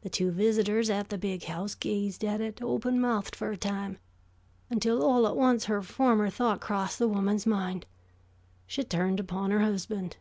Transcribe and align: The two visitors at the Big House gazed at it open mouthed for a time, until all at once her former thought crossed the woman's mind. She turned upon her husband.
The 0.00 0.08
two 0.08 0.30
visitors 0.30 0.88
at 0.88 1.10
the 1.10 1.18
Big 1.18 1.44
House 1.44 1.74
gazed 1.74 2.24
at 2.24 2.40
it 2.40 2.62
open 2.62 2.98
mouthed 2.98 3.36
for 3.36 3.50
a 3.50 3.58
time, 3.58 3.98
until 4.70 5.04
all 5.04 5.26
at 5.28 5.36
once 5.36 5.66
her 5.66 5.82
former 5.82 6.30
thought 6.30 6.62
crossed 6.62 6.98
the 6.98 7.06
woman's 7.06 7.44
mind. 7.44 7.84
She 8.66 8.82
turned 8.82 9.20
upon 9.20 9.50
her 9.50 9.60
husband. 9.60 10.16